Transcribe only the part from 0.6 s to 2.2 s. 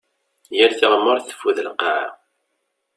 tiɣmert teffud lqaɛa.